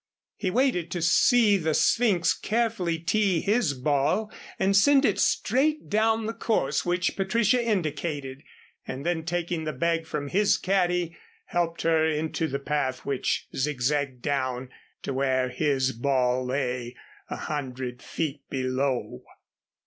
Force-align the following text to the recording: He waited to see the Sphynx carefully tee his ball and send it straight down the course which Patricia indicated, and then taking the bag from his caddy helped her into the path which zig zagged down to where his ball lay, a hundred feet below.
He 0.35 0.49
waited 0.49 0.89
to 0.93 1.01
see 1.03 1.57
the 1.57 1.75
Sphynx 1.75 2.33
carefully 2.33 2.97
tee 2.97 3.39
his 3.39 3.75
ball 3.75 4.31
and 4.57 4.75
send 4.75 5.05
it 5.05 5.19
straight 5.19 5.89
down 5.91 6.25
the 6.25 6.33
course 6.33 6.83
which 6.83 7.15
Patricia 7.15 7.63
indicated, 7.63 8.41
and 8.87 9.05
then 9.05 9.23
taking 9.25 9.63
the 9.63 9.73
bag 9.73 10.07
from 10.07 10.29
his 10.29 10.57
caddy 10.57 11.15
helped 11.45 11.83
her 11.83 12.03
into 12.03 12.47
the 12.47 12.57
path 12.57 13.05
which 13.05 13.47
zig 13.55 13.79
zagged 13.79 14.23
down 14.23 14.71
to 15.03 15.13
where 15.13 15.49
his 15.49 15.91
ball 15.91 16.47
lay, 16.47 16.95
a 17.29 17.35
hundred 17.35 18.01
feet 18.01 18.41
below. 18.49 19.21